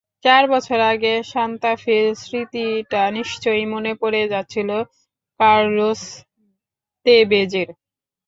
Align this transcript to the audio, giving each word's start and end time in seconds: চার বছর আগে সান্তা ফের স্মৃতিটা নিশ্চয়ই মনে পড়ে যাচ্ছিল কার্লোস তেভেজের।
চার 0.25 0.43
বছর 0.53 0.79
আগে 0.91 1.13
সান্তা 1.23 1.71
ফের 1.75 2.05
স্মৃতিটা 2.15 3.01
নিশ্চয়ই 3.17 3.65
মনে 3.65 3.91
পড়ে 4.01 4.21
যাচ্ছিল 4.33 4.69
কার্লোস 5.39 6.01
তেভেজের। 7.05 7.69